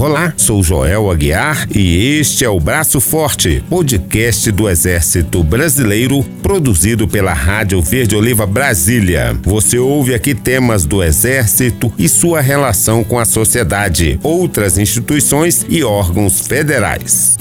[0.00, 7.06] Olá, sou Joel Aguiar e este é o Braço Forte, podcast do Exército Brasileiro, produzido
[7.06, 9.38] pela Rádio Verde Oliva Brasília.
[9.42, 15.84] Você ouve aqui temas do Exército e sua relação com a sociedade, outras instituições e
[15.84, 17.36] órgãos federais.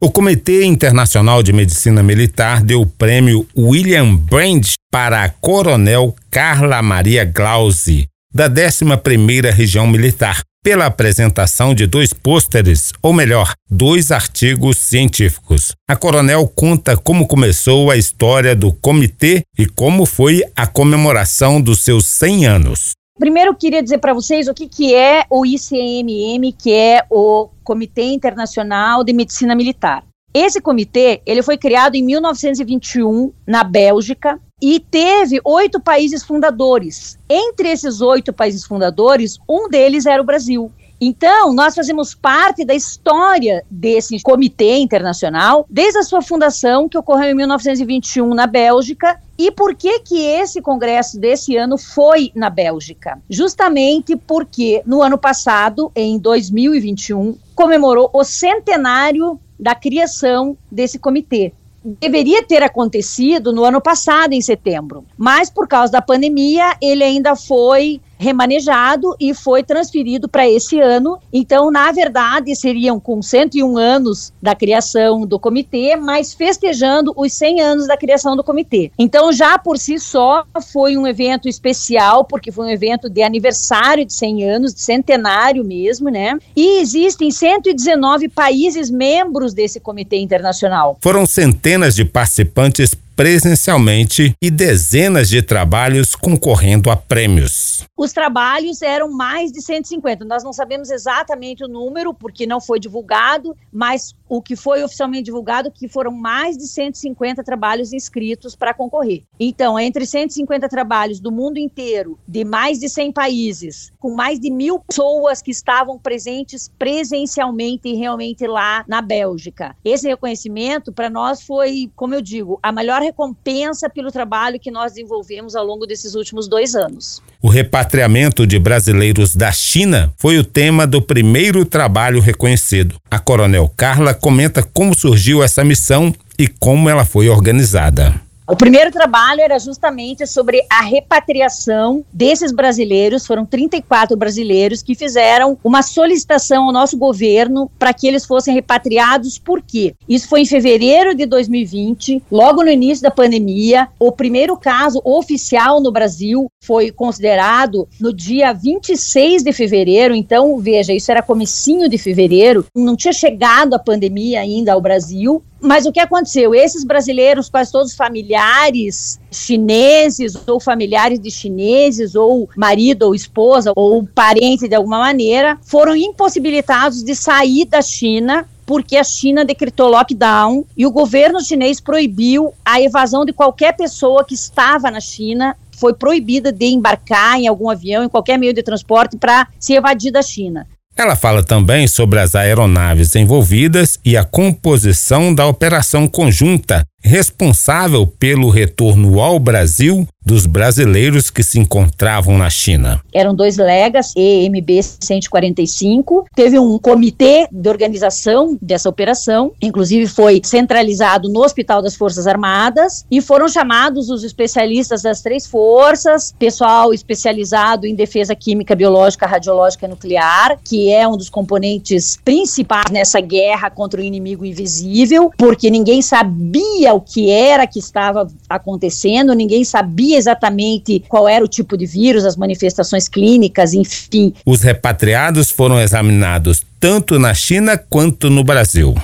[0.00, 6.80] O Comitê Internacional de Medicina Militar deu o prêmio William Brand para a Coronel Carla
[6.82, 14.76] Maria Glausi, da 11ª Região Militar, pela apresentação de dois pôsteres, ou melhor, dois artigos
[14.78, 15.72] científicos.
[15.88, 21.82] A coronel conta como começou a história do comitê e como foi a comemoração dos
[21.82, 22.90] seus 100 anos.
[23.18, 27.50] Primeiro, eu queria dizer para vocês o que, que é o ICMM, que é o
[27.62, 30.04] Comitê Internacional de Medicina Militar.
[30.32, 37.18] Esse comitê ele foi criado em 1921 na Bélgica e teve oito países fundadores.
[37.28, 40.70] Entre esses oito países fundadores, um deles era o Brasil.
[41.02, 47.30] Então, nós fazemos parte da história desse comitê internacional, desde a sua fundação, que ocorreu
[47.30, 49.18] em 1921 na Bélgica.
[49.38, 53.18] E por que que esse congresso desse ano foi na Bélgica?
[53.30, 62.42] Justamente porque no ano passado, em 2021, comemorou o centenário da criação desse comitê deveria
[62.42, 65.04] ter acontecido no ano passado, em setembro.
[65.16, 71.18] Mas, por causa da pandemia, ele ainda foi remanejado e foi transferido para esse ano.
[71.32, 77.60] Então, na verdade, seriam com 101 anos da criação do comitê, mas festejando os 100
[77.62, 78.92] anos da criação do comitê.
[78.98, 84.04] Então, já por si só, foi um evento especial, porque foi um evento de aniversário
[84.04, 86.36] de 100 anos, de centenário mesmo, né?
[86.54, 90.98] E existem 119 países membros desse comitê internacional.
[91.00, 97.84] Foram centenas de participantes presencialmente e dezenas de trabalhos concorrendo a prêmios.
[98.00, 100.24] Os trabalhos eram mais de 150.
[100.24, 105.24] Nós não sabemos exatamente o número, porque não foi divulgado, mas o que foi oficialmente
[105.24, 109.24] divulgado que foram mais de 150 trabalhos inscritos para concorrer.
[109.38, 114.50] Então, entre 150 trabalhos do mundo inteiro, de mais de 100 países, com mais de
[114.50, 119.76] mil pessoas que estavam presentes presencialmente e realmente lá na Bélgica.
[119.84, 124.92] Esse reconhecimento, para nós, foi, como eu digo, a melhor recompensa pelo trabalho que nós
[124.92, 127.22] desenvolvemos ao longo desses últimos dois anos.
[127.42, 132.96] O repatriamento de brasileiros da China foi o tema do primeiro trabalho reconhecido.
[133.10, 138.20] A coronel Carla comenta como surgiu essa missão e como ela foi organizada.
[138.50, 145.56] O primeiro trabalho era justamente sobre a repatriação desses brasileiros, foram 34 brasileiros que fizeram
[145.62, 149.38] uma solicitação ao nosso governo para que eles fossem repatriados.
[149.38, 149.94] Por quê?
[150.08, 153.86] Isso foi em fevereiro de 2020, logo no início da pandemia.
[154.00, 160.92] O primeiro caso oficial no Brasil foi considerado no dia 26 de fevereiro, então veja,
[160.92, 165.92] isso era comecinho de fevereiro, não tinha chegado a pandemia ainda ao Brasil, mas o
[165.92, 166.54] que aconteceu?
[166.54, 174.06] Esses brasileiros, quase todos familiares chineses, ou familiares de chineses, ou marido ou esposa, ou
[174.06, 180.64] parente de alguma maneira, foram impossibilitados de sair da China porque a China decretou lockdown
[180.76, 185.94] e o governo chinês proibiu a evasão de qualquer pessoa que estava na China foi
[185.94, 190.22] proibida de embarcar em algum avião, em qualquer meio de transporte, para se evadir da
[190.22, 190.68] China.
[190.96, 198.50] Ela fala também sobre as aeronaves envolvidas e a composição da operação conjunta responsável pelo
[198.50, 203.00] retorno ao Brasil dos brasileiros que se encontravam na China.
[203.12, 206.26] Eram dois legas, EMB 145.
[206.36, 213.04] Teve um comitê de organização dessa operação, inclusive foi centralizado no Hospital das Forças Armadas
[213.10, 219.86] e foram chamados os especialistas das três forças, pessoal especializado em defesa química, biológica, radiológica
[219.86, 225.70] e nuclear, que é um dos componentes principais nessa guerra contra o inimigo invisível, porque
[225.70, 231.76] ninguém sabia o que era que estava acontecendo, ninguém sabia exatamente qual era o tipo
[231.76, 234.32] de vírus, as manifestações clínicas, enfim.
[234.44, 238.94] Os repatriados foram examinados tanto na China quanto no Brasil.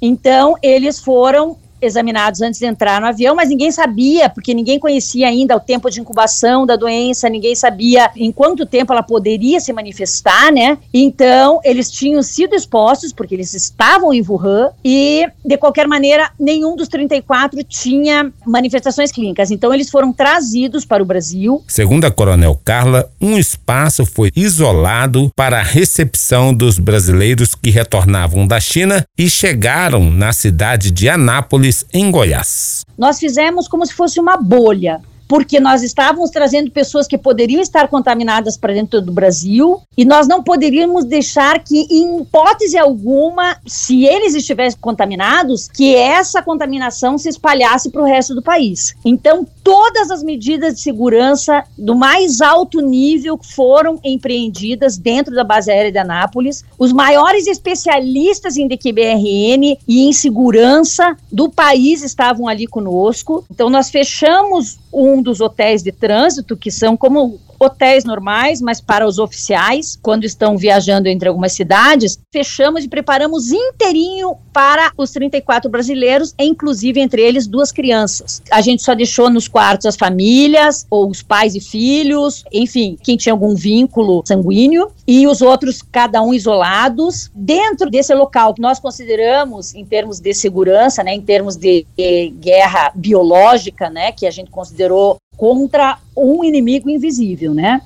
[0.00, 5.28] Então, eles foram examinados antes de entrar no avião, mas ninguém sabia, porque ninguém conhecia
[5.28, 9.72] ainda o tempo de incubação da doença, ninguém sabia em quanto tempo ela poderia se
[9.72, 10.78] manifestar, né?
[10.92, 16.76] Então, eles tinham sido expostos, porque eles estavam em Wuhan, e, de qualquer maneira, nenhum
[16.76, 19.50] dos 34 tinha manifestações clínicas.
[19.50, 21.62] Então, eles foram trazidos para o Brasil.
[21.68, 28.46] Segundo a Coronel Carla, um espaço foi isolado para a recepção dos brasileiros que retornavam
[28.46, 32.84] da China e chegaram na cidade de Anápolis em Goiás.
[32.96, 35.00] Nós fizemos como se fosse uma bolha.
[35.34, 40.28] Porque nós estávamos trazendo pessoas que poderiam estar contaminadas para dentro do Brasil e nós
[40.28, 47.28] não poderíamos deixar que, em hipótese alguma, se eles estivessem contaminados, que essa contaminação se
[47.28, 48.94] espalhasse para o resto do país.
[49.04, 55.68] Então, todas as medidas de segurança do mais alto nível foram empreendidas dentro da base
[55.68, 56.64] aérea de Anápolis.
[56.78, 63.44] Os maiores especialistas em DQBRN e em segurança do país estavam ali conosco.
[63.50, 69.06] Então, nós fechamos um dos hotéis de trânsito, que são como hotéis normais, mas para
[69.06, 75.70] os oficiais, quando estão viajando entre algumas cidades, fechamos e preparamos inteirinho para os 34
[75.70, 78.42] brasileiros, inclusive entre eles duas crianças.
[78.50, 83.16] A gente só deixou nos quartos as famílias, ou os pais e filhos, enfim, quem
[83.16, 87.30] tinha algum vínculo sanguíneo, e os outros, cada um isolados.
[87.34, 92.30] Dentro desse local que nós consideramos, em termos de segurança, né, em termos de, de
[92.40, 94.50] guerra biológica, né, que a gente
[94.84, 97.80] considerou contra um inimigo invisível, né?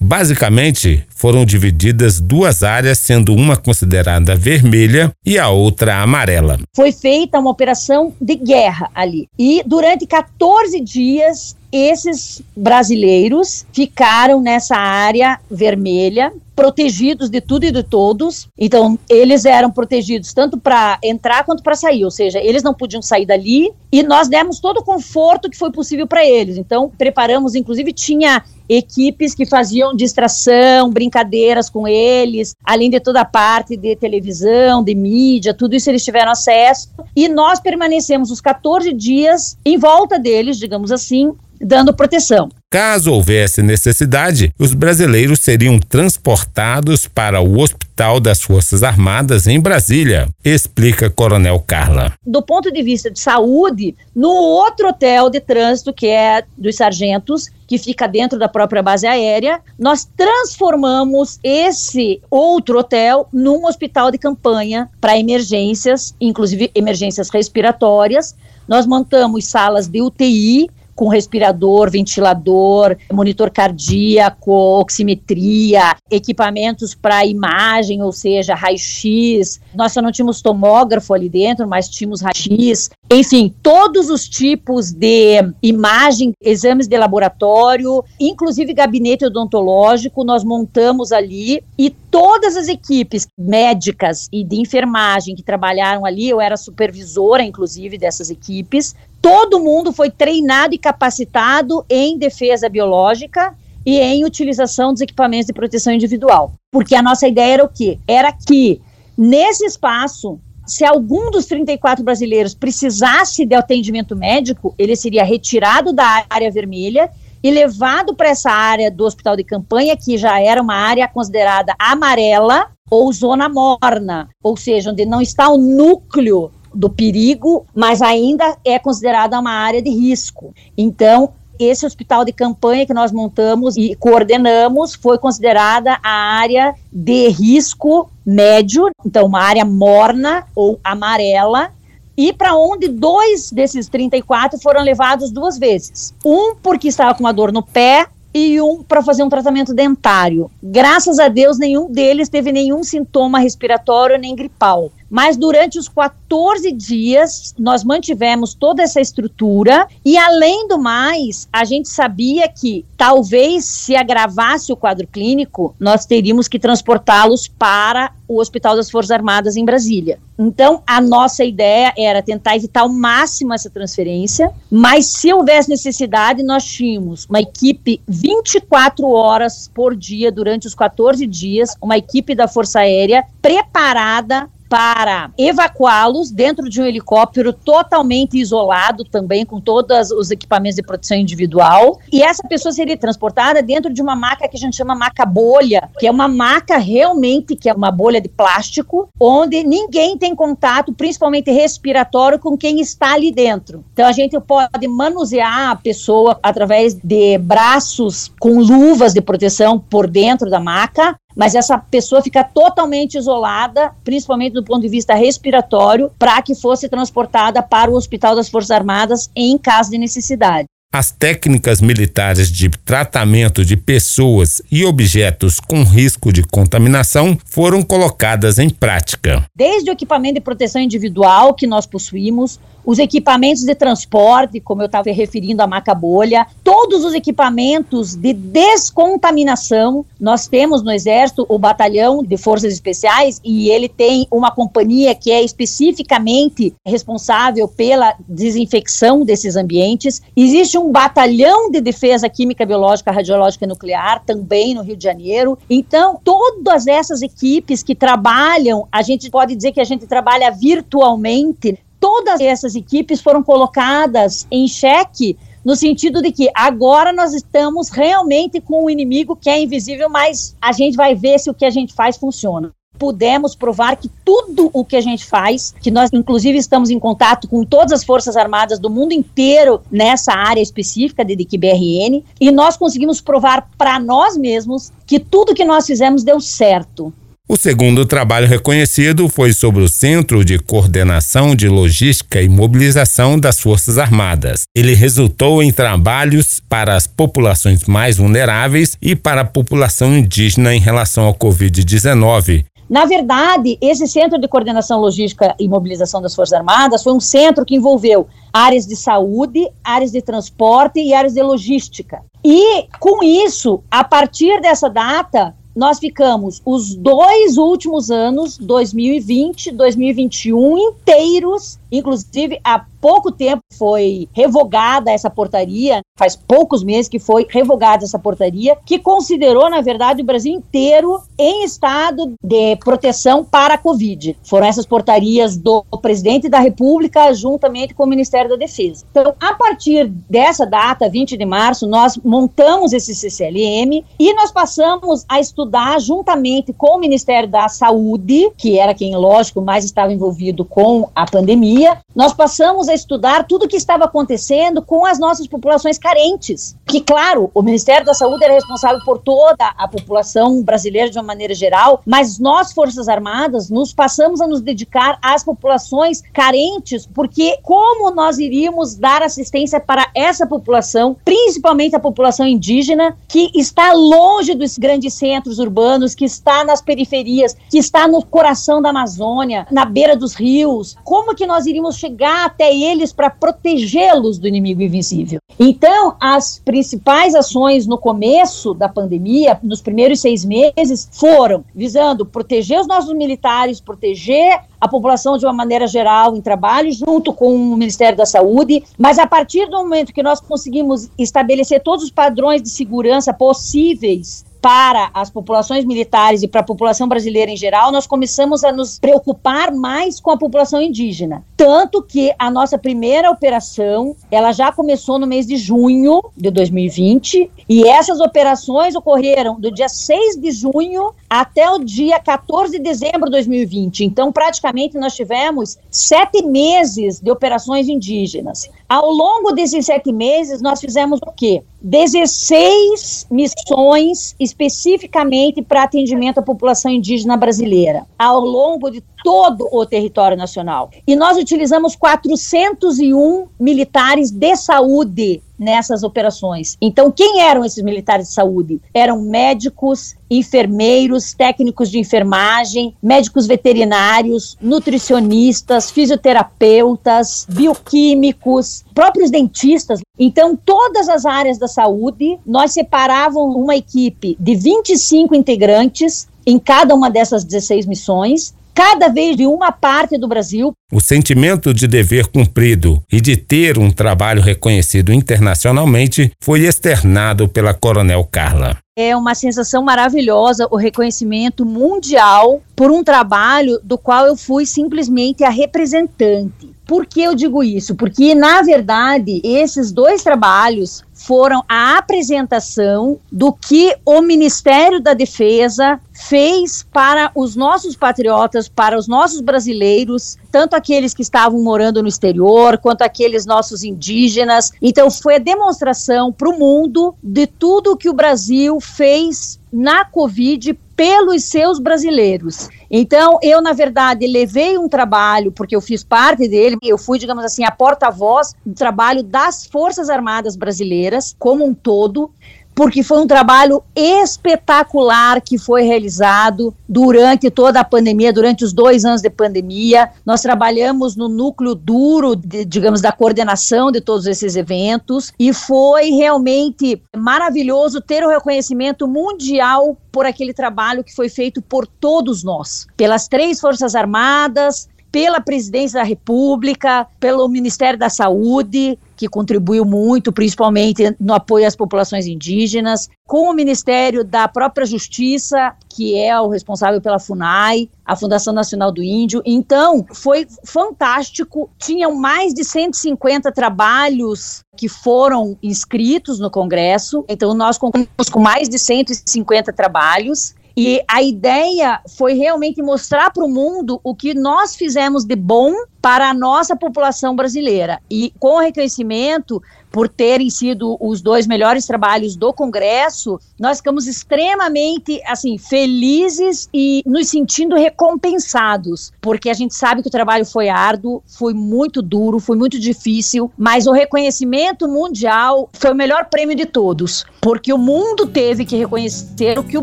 [0.00, 6.56] Basicamente, foram divididas duas áreas, sendo uma considerada vermelha e a outra amarela.
[6.74, 9.26] Foi feita uma operação de guerra ali.
[9.36, 17.84] E durante 14 dias, esses brasileiros ficaram nessa área vermelha, protegidos de tudo e de
[17.84, 18.48] todos.
[18.58, 23.00] Então, eles eram protegidos tanto para entrar quanto para sair, ou seja, eles não podiam
[23.00, 26.58] sair dali e nós demos todo o conforto que foi possível para eles.
[26.58, 33.24] Então, preparamos, inclusive, tinha equipes que faziam distração, brincadeiras com eles, além de toda a
[33.24, 36.90] parte de televisão, de mídia, tudo isso eles tiveram acesso.
[37.14, 41.32] E nós permanecemos os 14 dias em volta deles, digamos assim,
[41.68, 42.48] dando proteção.
[42.70, 50.28] Caso houvesse necessidade, os brasileiros seriam transportados para o Hospital das Forças Armadas em Brasília,
[50.44, 52.14] explica Coronel Carla.
[52.26, 57.48] Do ponto de vista de saúde, no outro hotel de trânsito, que é dos sargentos,
[57.66, 64.16] que fica dentro da própria base aérea, nós transformamos esse outro hotel num hospital de
[64.16, 68.34] campanha para emergências, inclusive emergências respiratórias.
[68.66, 74.50] Nós montamos salas de UTI com respirador, ventilador, monitor cardíaco,
[74.80, 79.60] oximetria, equipamentos para imagem, ou seja, raio-x.
[79.76, 82.90] Nós só não tínhamos tomógrafo ali dentro, mas tínhamos raio-x.
[83.12, 91.62] Enfim, todos os tipos de imagem, exames de laboratório, inclusive gabinete odontológico, nós montamos ali
[91.78, 97.98] e todas as equipes médicas e de enfermagem que trabalharam ali, eu era supervisora, inclusive,
[97.98, 105.00] dessas equipes, todo mundo foi treinado e capacitado em defesa biológica e em utilização dos
[105.00, 106.52] equipamentos de proteção individual.
[106.70, 107.98] Porque a nossa ideia era o quê?
[108.06, 108.80] Era que
[109.16, 116.24] nesse espaço, se algum dos 34 brasileiros precisasse de atendimento médico, ele seria retirado da
[116.28, 117.10] área vermelha
[117.42, 121.74] e levado para essa área do hospital de campanha, que já era uma área considerada
[121.78, 128.56] amarela ou zona morna, ou seja, onde não está o núcleo do perigo, mas ainda
[128.64, 130.54] é considerada uma área de risco.
[130.76, 137.28] Então, esse hospital de campanha que nós montamos e coordenamos foi considerada a área de
[137.28, 141.72] risco médio, então uma área morna ou amarela,
[142.18, 146.12] e para onde dois desses 34 foram levados duas vezes.
[146.24, 150.50] Um porque estava com uma dor no pé e um para fazer um tratamento dentário.
[150.60, 154.90] Graças a Deus, nenhum deles teve nenhum sintoma respiratório nem gripal.
[155.10, 161.64] Mas durante os 14 dias, nós mantivemos toda essa estrutura e, além do mais, a
[161.64, 168.38] gente sabia que talvez se agravasse o quadro clínico, nós teríamos que transportá-los para o
[168.38, 170.18] Hospital das Forças Armadas em Brasília.
[170.38, 176.42] Então, a nossa ideia era tentar evitar ao máximo essa transferência, mas se houvesse necessidade,
[176.42, 182.46] nós tínhamos uma equipe 24 horas por dia durante os 14 dias, uma equipe da
[182.46, 190.30] Força Aérea preparada para evacuá-los dentro de um helicóptero totalmente isolado também, com todos os
[190.30, 191.98] equipamentos de proteção individual.
[192.12, 195.88] E essa pessoa seria transportada dentro de uma maca que a gente chama maca bolha,
[195.98, 200.92] que é uma maca realmente que é uma bolha de plástico, onde ninguém tem contato,
[200.92, 203.84] principalmente respiratório, com quem está ali dentro.
[203.92, 210.06] Então a gente pode manusear a pessoa através de braços com luvas de proteção por
[210.08, 216.10] dentro da maca, mas essa pessoa fica totalmente isolada, principalmente do ponto de vista respiratório,
[216.18, 220.66] para que fosse transportada para o Hospital das Forças Armadas em caso de necessidade.
[220.90, 228.58] As técnicas militares de tratamento de pessoas e objetos com risco de contaminação foram colocadas
[228.58, 229.44] em prática.
[229.54, 234.86] Desde o equipamento de proteção individual que nós possuímos, os equipamentos de transporte, como eu
[234.86, 240.04] estava referindo a maca bolha, todos os equipamentos de descontaminação.
[240.20, 245.30] Nós temos no Exército o Batalhão de Forças Especiais e ele tem uma companhia que
[245.30, 250.22] é especificamente responsável pela desinfecção desses ambientes.
[250.36, 255.58] Existe um batalhão de defesa química, biológica, radiológica e nuclear também no Rio de Janeiro.
[255.68, 261.78] Então, todas essas equipes que trabalham, a gente pode dizer que a gente trabalha virtualmente
[262.00, 268.60] todas essas equipes foram colocadas em xeque no sentido de que agora nós estamos realmente
[268.60, 271.70] com um inimigo que é invisível, mas a gente vai ver se o que a
[271.70, 272.70] gente faz funciona.
[272.98, 277.46] Pudemos provar que tudo o que a gente faz, que nós inclusive estamos em contato
[277.46, 282.76] com todas as forças armadas do mundo inteiro nessa área específica de DQBRN, e nós
[282.76, 287.12] conseguimos provar para nós mesmos que tudo que nós fizemos deu certo.
[287.50, 293.58] O segundo trabalho reconhecido foi sobre o Centro de Coordenação de Logística e Mobilização das
[293.58, 294.64] Forças Armadas.
[294.76, 300.78] Ele resultou em trabalhos para as populações mais vulneráveis e para a população indígena em
[300.78, 302.66] relação ao Covid-19.
[302.86, 307.64] Na verdade, esse Centro de Coordenação Logística e Mobilização das Forças Armadas foi um centro
[307.64, 312.20] que envolveu áreas de saúde, áreas de transporte e áreas de logística.
[312.44, 320.76] E, com isso, a partir dessa data, nós ficamos os dois últimos anos, 2020, 2021,
[320.76, 328.04] inteiros, inclusive há pouco tempo foi revogada essa portaria, faz poucos meses que foi revogada
[328.04, 333.78] essa portaria, que considerou, na verdade, o Brasil inteiro em estado de proteção para a
[333.78, 334.36] Covid.
[334.42, 339.04] Foram essas portarias do presidente da República, juntamente com o Ministério da Defesa.
[339.10, 345.24] Então, a partir dessa data, 20 de março, nós montamos esse CCLM e nós passamos
[345.28, 350.64] a estudar juntamente com o Ministério da Saúde, que era quem, lógico, mais estava envolvido
[350.64, 355.46] com a pandemia, nós passamos a estudar tudo o que estava acontecendo com as nossas
[355.46, 356.76] populações carentes.
[356.86, 361.24] Que, claro, o Ministério da Saúde era responsável por toda a população brasileira de uma
[361.24, 367.58] maneira geral, mas nós, Forças Armadas, nos passamos a nos dedicar às populações carentes, porque
[367.62, 374.54] como nós iríamos dar assistência para essa população, principalmente a população indígena, que está longe
[374.54, 379.84] dos grandes centros urbanos, que está nas periferias, que está no coração da Amazônia, na
[379.84, 385.40] beira dos rios, como que nós iríamos chegar até eles para protegê-los do inimigo invisível.
[385.58, 392.80] Então, as principais ações no começo da pandemia, nos primeiros seis meses, foram visando proteger
[392.80, 397.76] os nossos militares, proteger a população de uma maneira geral em trabalho, junto com o
[397.76, 402.62] Ministério da Saúde, mas a partir do momento que nós conseguimos estabelecer todos os padrões
[402.62, 408.06] de segurança possíveis para as populações militares e para a população brasileira em geral, nós
[408.06, 411.44] começamos a nos preocupar mais com a população indígena.
[411.56, 417.50] Tanto que a nossa primeira operação, ela já começou no mês de junho de 2020,
[417.68, 423.26] e essas operações ocorreram do dia 6 de junho até o dia 14 de dezembro
[423.26, 424.04] de 2020.
[424.04, 428.70] Então, praticamente, nós tivemos sete meses de operações indígenas.
[428.88, 431.62] Ao longo desses sete meses, nós fizemos o quê?
[431.82, 440.38] 16 missões especificamente para atendimento à população indígena brasileira, ao longo de todo o território
[440.38, 440.90] nacional.
[441.06, 446.78] E nós utilizamos 401 militares de saúde nessas operações.
[446.80, 448.80] Então, quem eram esses militares de saúde?
[448.94, 460.00] Eram médicos, enfermeiros, técnicos de enfermagem, médicos veterinários, nutricionistas, fisioterapeutas, bioquímicos, próprios dentistas.
[460.18, 466.94] Então, todas as áreas da saúde, nós separávamos uma equipe de 25 integrantes em cada
[466.94, 470.72] uma dessas 16 missões cada vez de uma parte do Brasil.
[470.92, 477.74] O sentimento de dever cumprido e de ter um trabalho reconhecido internacionalmente foi externado pela
[477.74, 478.78] Coronel Carla.
[479.00, 485.44] É uma sensação maravilhosa o reconhecimento mundial por um trabalho do qual eu fui simplesmente
[485.44, 486.74] a representante.
[486.84, 487.94] Por que eu digo isso?
[487.94, 496.00] Porque, na verdade, esses dois trabalhos foram a apresentação do que o Ministério da Defesa
[496.12, 502.08] fez para os nossos patriotas, para os nossos brasileiros, tanto aqueles que estavam morando no
[502.08, 504.72] exterior, quanto aqueles nossos indígenas.
[504.80, 510.78] Então, foi a demonstração para o mundo de tudo que o Brasil fez na Covid
[510.96, 512.68] pelos seus brasileiros.
[512.90, 517.44] Então, eu, na verdade, levei um trabalho, porque eu fiz parte dele, eu fui, digamos
[517.44, 522.32] assim, a porta-voz do trabalho das Forças Armadas Brasileiras como um todo,
[522.78, 529.04] porque foi um trabalho espetacular que foi realizado durante toda a pandemia, durante os dois
[529.04, 530.08] anos de pandemia.
[530.24, 536.10] Nós trabalhamos no núcleo duro, de, digamos, da coordenação de todos esses eventos e foi
[536.10, 542.86] realmente maravilhoso ter o reconhecimento mundial por aquele trabalho que foi feito por todos nós,
[542.96, 550.32] pelas três Forças Armadas, pela Presidência da República, pelo Ministério da Saúde, que contribuiu muito,
[550.32, 556.48] principalmente no apoio às populações indígenas, com o Ministério da própria Justiça, que é o
[556.48, 559.42] responsável pela FUNAI, a Fundação Nacional do Índio.
[559.44, 561.68] Então, foi fantástico.
[561.78, 567.24] Tinham mais de 150 trabalhos que foram inscritos no Congresso.
[567.28, 570.54] Então, nós contamos com mais de 150 trabalhos.
[570.80, 575.74] E a ideia foi realmente mostrar para o mundo o que nós fizemos de bom
[576.00, 578.00] para a nossa população brasileira.
[578.08, 579.60] E com o reconhecimento
[579.98, 587.02] por terem sido os dois melhores trabalhos do Congresso, nós ficamos extremamente assim felizes e
[587.04, 592.38] nos sentindo recompensados, porque a gente sabe que o trabalho foi árduo, foi muito duro,
[592.38, 597.78] foi muito difícil, mas o reconhecimento mundial foi o melhor prêmio de todos, porque o
[597.78, 599.82] mundo teve que reconhecer o que o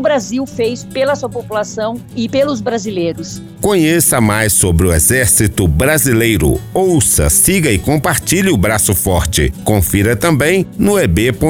[0.00, 3.42] Brasil fez pela sua população e pelos brasileiros.
[3.60, 6.58] Conheça mais sobre o Exército Brasileiro.
[6.72, 9.52] Ouça, siga e compartilhe o Braço Forte
[10.06, 11.46] confira também no eb.mil.br.